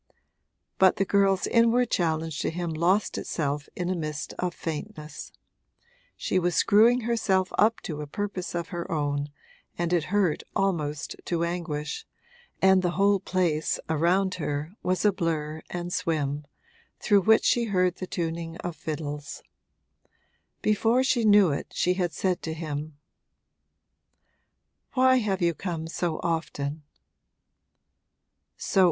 But 0.79 0.95
the 0.95 1.05
girl's 1.05 1.45
inward 1.45 1.91
challenge 1.91 2.39
to 2.39 2.49
him 2.49 2.71
lost 2.73 3.19
itself 3.19 3.69
in 3.75 3.87
a 3.87 3.95
mist 3.95 4.33
of 4.39 4.51
faintness; 4.55 5.31
she 6.17 6.39
was 6.39 6.55
screwing 6.55 7.01
herself 7.01 7.53
up 7.59 7.81
to 7.81 8.01
a 8.01 8.07
purpose 8.07 8.55
of 8.55 8.69
her 8.69 8.91
own, 8.91 9.29
and 9.77 9.93
it 9.93 10.05
hurt 10.05 10.41
almost 10.55 11.15
to 11.25 11.43
anguish, 11.43 12.07
and 12.63 12.81
the 12.81 12.93
whole 12.97 13.19
place, 13.19 13.77
around 13.91 14.33
her, 14.41 14.71
was 14.81 15.05
a 15.05 15.11
blur 15.13 15.61
and 15.69 15.93
swim, 15.93 16.47
through 16.99 17.21
which 17.21 17.45
she 17.45 17.65
heard 17.65 17.97
the 17.97 18.07
tuning 18.07 18.57
of 18.57 18.75
fiddles. 18.75 19.43
Before 20.63 21.03
she 21.03 21.25
knew 21.25 21.51
it 21.51 21.73
she 21.75 21.93
had 21.93 22.11
said 22.11 22.41
to 22.41 22.55
him, 22.55 22.97
'Why 24.93 25.17
have 25.17 25.43
you 25.43 25.53
come 25.53 25.85
so 25.87 26.17
often?' 26.23 26.81